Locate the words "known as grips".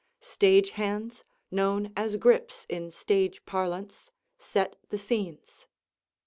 1.51-2.65